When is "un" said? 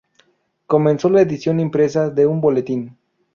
2.25-2.41